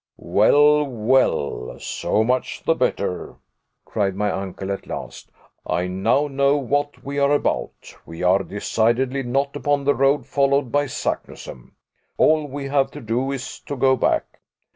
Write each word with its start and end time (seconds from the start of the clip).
"Well, 0.17 0.83
well, 0.83 1.77
so 1.79 2.23
much 2.23 2.63
the 2.63 2.73
better," 2.73 3.35
cried 3.85 4.15
my 4.15 4.31
uncle, 4.31 4.71
at 4.71 4.87
last, 4.87 5.29
"I 5.67 5.85
now 5.85 6.27
know 6.27 6.57
what 6.57 7.03
we 7.05 7.19
are 7.19 7.31
about. 7.31 7.95
We 8.03 8.23
are 8.23 8.41
decidedly 8.41 9.21
not 9.21 9.55
upon 9.55 9.83
the 9.83 9.93
road 9.93 10.25
followed 10.25 10.71
by 10.71 10.85
Saknussemm. 10.87 11.73
All 12.17 12.47
we 12.47 12.65
have 12.67 12.89
to 12.97 12.99
do 12.99 13.31
is 13.31 13.59
to 13.67 13.75
go 13.75 13.95
back. 13.95 14.39